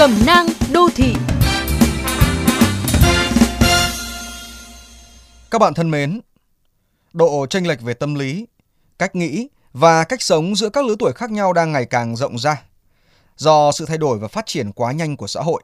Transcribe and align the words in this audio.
Cẩm 0.00 0.26
nang 0.26 0.46
đô 0.72 0.88
thị 0.94 1.14
Các 5.50 5.58
bạn 5.58 5.74
thân 5.74 5.90
mến, 5.90 6.20
độ 7.12 7.46
chênh 7.50 7.66
lệch 7.68 7.80
về 7.80 7.94
tâm 7.94 8.14
lý, 8.14 8.46
cách 8.98 9.16
nghĩ 9.16 9.48
và 9.72 10.04
cách 10.04 10.22
sống 10.22 10.56
giữa 10.56 10.68
các 10.68 10.84
lứa 10.84 10.94
tuổi 10.98 11.12
khác 11.12 11.30
nhau 11.30 11.52
đang 11.52 11.72
ngày 11.72 11.84
càng 11.84 12.16
rộng 12.16 12.38
ra 12.38 12.62
do 13.36 13.72
sự 13.72 13.86
thay 13.86 13.98
đổi 13.98 14.18
và 14.18 14.28
phát 14.28 14.46
triển 14.46 14.72
quá 14.72 14.92
nhanh 14.92 15.16
của 15.16 15.26
xã 15.26 15.40
hội. 15.40 15.62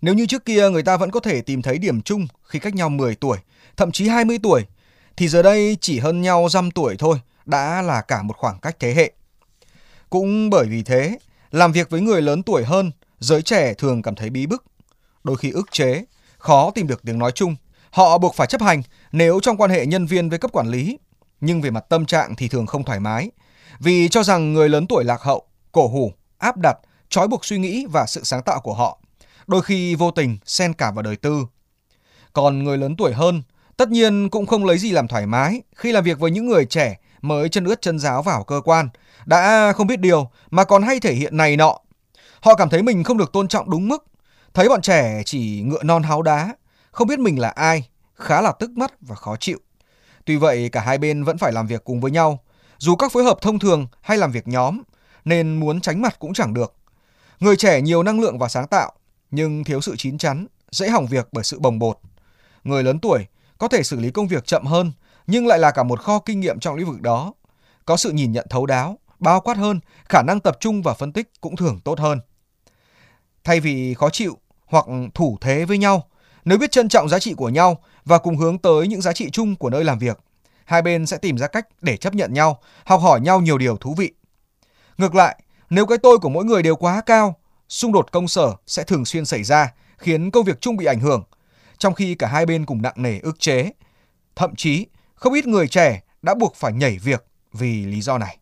Nếu 0.00 0.14
như 0.14 0.26
trước 0.26 0.44
kia 0.44 0.70
người 0.70 0.82
ta 0.82 0.96
vẫn 0.96 1.10
có 1.10 1.20
thể 1.20 1.40
tìm 1.40 1.62
thấy 1.62 1.78
điểm 1.78 2.02
chung 2.02 2.26
khi 2.42 2.58
cách 2.58 2.74
nhau 2.74 2.88
10 2.88 3.14
tuổi, 3.14 3.38
thậm 3.76 3.92
chí 3.92 4.08
20 4.08 4.38
tuổi, 4.42 4.66
thì 5.16 5.28
giờ 5.28 5.42
đây 5.42 5.76
chỉ 5.80 5.98
hơn 5.98 6.20
nhau 6.20 6.48
dăm 6.50 6.70
tuổi 6.70 6.96
thôi 6.98 7.20
đã 7.46 7.82
là 7.82 8.00
cả 8.00 8.22
một 8.22 8.36
khoảng 8.36 8.58
cách 8.58 8.76
thế 8.80 8.94
hệ. 8.94 9.12
Cũng 10.10 10.50
bởi 10.50 10.66
vì 10.66 10.82
thế, 10.82 11.18
làm 11.50 11.72
việc 11.72 11.90
với 11.90 12.00
người 12.00 12.22
lớn 12.22 12.42
tuổi 12.42 12.64
hơn, 12.64 12.90
giới 13.18 13.42
trẻ 13.42 13.74
thường 13.74 14.02
cảm 14.02 14.14
thấy 14.14 14.30
bí 14.30 14.46
bức, 14.46 14.64
đôi 15.24 15.36
khi 15.36 15.50
ức 15.50 15.72
chế, 15.72 16.04
khó 16.38 16.70
tìm 16.70 16.86
được 16.86 17.02
tiếng 17.02 17.18
nói 17.18 17.32
chung. 17.32 17.56
Họ 17.90 18.18
buộc 18.18 18.34
phải 18.34 18.46
chấp 18.46 18.62
hành 18.62 18.82
nếu 19.12 19.40
trong 19.40 19.56
quan 19.56 19.70
hệ 19.70 19.86
nhân 19.86 20.06
viên 20.06 20.28
với 20.28 20.38
cấp 20.38 20.52
quản 20.52 20.68
lý, 20.68 20.98
nhưng 21.40 21.60
về 21.60 21.70
mặt 21.70 21.84
tâm 21.88 22.06
trạng 22.06 22.34
thì 22.36 22.48
thường 22.48 22.66
không 22.66 22.84
thoải 22.84 23.00
mái, 23.00 23.30
vì 23.80 24.08
cho 24.08 24.22
rằng 24.22 24.52
người 24.52 24.68
lớn 24.68 24.86
tuổi 24.86 25.04
lạc 25.04 25.22
hậu, 25.22 25.46
cổ 25.72 25.88
hủ, 25.88 26.12
áp 26.38 26.56
đặt, 26.56 26.78
trói 27.08 27.28
buộc 27.28 27.44
suy 27.44 27.58
nghĩ 27.58 27.86
và 27.92 28.06
sự 28.06 28.24
sáng 28.24 28.42
tạo 28.42 28.60
của 28.60 28.74
họ, 28.74 28.98
đôi 29.46 29.62
khi 29.62 29.94
vô 29.94 30.10
tình 30.10 30.38
xen 30.44 30.72
cả 30.72 30.90
vào 30.90 31.02
đời 31.02 31.16
tư. 31.16 31.46
Còn 32.32 32.64
người 32.64 32.78
lớn 32.78 32.96
tuổi 32.96 33.12
hơn, 33.12 33.42
tất 33.76 33.88
nhiên 33.88 34.28
cũng 34.28 34.46
không 34.46 34.64
lấy 34.64 34.78
gì 34.78 34.90
làm 34.90 35.08
thoải 35.08 35.26
mái 35.26 35.62
khi 35.76 35.92
làm 35.92 36.04
việc 36.04 36.18
với 36.18 36.30
những 36.30 36.46
người 36.46 36.64
trẻ 36.64 36.98
mới 37.22 37.48
chân 37.48 37.64
ướt 37.64 37.82
chân 37.82 37.98
giáo 37.98 38.22
vào 38.22 38.44
cơ 38.44 38.60
quan, 38.64 38.88
đã 39.26 39.72
không 39.76 39.86
biết 39.86 40.00
điều 40.00 40.30
mà 40.50 40.64
còn 40.64 40.82
hay 40.82 41.00
thể 41.00 41.14
hiện 41.14 41.36
này 41.36 41.56
nọ. 41.56 41.78
Họ 42.40 42.54
cảm 42.54 42.68
thấy 42.68 42.82
mình 42.82 43.04
không 43.04 43.18
được 43.18 43.32
tôn 43.32 43.48
trọng 43.48 43.70
đúng 43.70 43.88
mức, 43.88 44.04
thấy 44.54 44.68
bọn 44.68 44.82
trẻ 44.82 45.22
chỉ 45.24 45.62
ngựa 45.62 45.82
non 45.82 46.02
háo 46.02 46.22
đá, 46.22 46.54
không 46.90 47.08
biết 47.08 47.18
mình 47.18 47.38
là 47.38 47.48
ai, 47.48 47.88
khá 48.14 48.40
là 48.40 48.52
tức 48.52 48.70
mắt 48.70 48.92
và 49.00 49.14
khó 49.14 49.36
chịu. 49.36 49.58
Tuy 50.24 50.36
vậy 50.36 50.68
cả 50.72 50.80
hai 50.80 50.98
bên 50.98 51.24
vẫn 51.24 51.38
phải 51.38 51.52
làm 51.52 51.66
việc 51.66 51.84
cùng 51.84 52.00
với 52.00 52.10
nhau, 52.10 52.38
dù 52.78 52.96
các 52.96 53.12
phối 53.12 53.24
hợp 53.24 53.38
thông 53.40 53.58
thường 53.58 53.86
hay 54.00 54.18
làm 54.18 54.32
việc 54.32 54.48
nhóm, 54.48 54.82
nên 55.24 55.60
muốn 55.60 55.80
tránh 55.80 56.02
mặt 56.02 56.16
cũng 56.18 56.34
chẳng 56.34 56.54
được. 56.54 56.74
Người 57.40 57.56
trẻ 57.56 57.80
nhiều 57.80 58.02
năng 58.02 58.20
lượng 58.20 58.38
và 58.38 58.48
sáng 58.48 58.66
tạo, 58.66 58.92
nhưng 59.30 59.64
thiếu 59.64 59.80
sự 59.80 59.96
chín 59.96 60.18
chắn, 60.18 60.46
dễ 60.70 60.88
hỏng 60.88 61.06
việc 61.06 61.28
bởi 61.32 61.44
sự 61.44 61.58
bồng 61.58 61.78
bột. 61.78 61.98
Người 62.64 62.82
lớn 62.82 62.98
tuổi 63.00 63.26
có 63.58 63.68
thể 63.68 63.82
xử 63.82 64.00
lý 64.00 64.10
công 64.10 64.28
việc 64.28 64.46
chậm 64.46 64.64
hơn, 64.66 64.92
nhưng 65.26 65.46
lại 65.46 65.58
là 65.58 65.70
cả 65.70 65.82
một 65.82 66.00
kho 66.00 66.18
kinh 66.18 66.40
nghiệm 66.40 66.60
trong 66.60 66.74
lĩnh 66.74 66.86
vực 66.86 67.00
đó. 67.00 67.32
Có 67.84 67.96
sự 67.96 68.10
nhìn 68.10 68.32
nhận 68.32 68.46
thấu 68.50 68.66
đáo, 68.66 68.98
bao 69.18 69.40
quát 69.40 69.56
hơn, 69.56 69.80
khả 70.08 70.22
năng 70.22 70.40
tập 70.40 70.56
trung 70.60 70.82
và 70.82 70.94
phân 70.94 71.12
tích 71.12 71.30
cũng 71.40 71.56
thường 71.56 71.80
tốt 71.84 71.98
hơn. 71.98 72.20
Thay 73.44 73.60
vì 73.60 73.94
khó 73.94 74.10
chịu 74.10 74.38
hoặc 74.66 74.86
thủ 75.14 75.38
thế 75.40 75.64
với 75.64 75.78
nhau, 75.78 76.08
nếu 76.44 76.58
biết 76.58 76.70
trân 76.70 76.88
trọng 76.88 77.08
giá 77.08 77.18
trị 77.18 77.34
của 77.34 77.48
nhau 77.48 77.82
và 78.04 78.18
cùng 78.18 78.36
hướng 78.36 78.58
tới 78.58 78.88
những 78.88 79.00
giá 79.00 79.12
trị 79.12 79.30
chung 79.30 79.56
của 79.56 79.70
nơi 79.70 79.84
làm 79.84 79.98
việc, 79.98 80.18
hai 80.64 80.82
bên 80.82 81.06
sẽ 81.06 81.16
tìm 81.16 81.38
ra 81.38 81.46
cách 81.46 81.66
để 81.80 81.96
chấp 81.96 82.14
nhận 82.14 82.32
nhau, 82.34 82.60
học 82.84 83.00
hỏi 83.00 83.20
nhau 83.20 83.40
nhiều 83.40 83.58
điều 83.58 83.76
thú 83.76 83.94
vị. 83.94 84.12
Ngược 84.98 85.14
lại, 85.14 85.42
nếu 85.70 85.86
cái 85.86 85.98
tôi 85.98 86.18
của 86.18 86.28
mỗi 86.28 86.44
người 86.44 86.62
đều 86.62 86.76
quá 86.76 87.00
cao, 87.06 87.34
xung 87.68 87.92
đột 87.92 88.12
công 88.12 88.28
sở 88.28 88.54
sẽ 88.66 88.82
thường 88.82 89.04
xuyên 89.04 89.24
xảy 89.24 89.44
ra, 89.44 89.72
khiến 89.98 90.30
công 90.30 90.44
việc 90.44 90.60
chung 90.60 90.76
bị 90.76 90.86
ảnh 90.86 91.00
hưởng, 91.00 91.24
trong 91.78 91.94
khi 91.94 92.14
cả 92.14 92.26
hai 92.26 92.46
bên 92.46 92.66
cùng 92.66 92.82
nặng 92.82 92.94
nề 92.96 93.18
ức 93.18 93.40
chế. 93.40 93.70
Thậm 94.36 94.56
chí, 94.56 94.86
không 95.14 95.32
ít 95.32 95.46
người 95.46 95.68
trẻ 95.68 96.02
đã 96.22 96.34
buộc 96.34 96.54
phải 96.54 96.72
nhảy 96.72 96.98
việc 96.98 97.26
vì 97.52 97.84
lý 97.84 98.00
do 98.00 98.18
này. 98.18 98.38